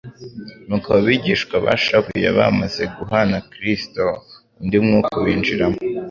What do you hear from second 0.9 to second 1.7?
abo bigishwa